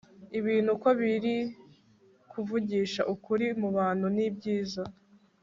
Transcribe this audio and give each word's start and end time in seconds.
ibintu 0.39 0.69
uko 0.75 0.89
biri 0.99 1.37
kuvugisha 2.31 3.01
ukuri 3.13 3.45
mubantu 3.61 4.05
nibyiza 4.15 4.83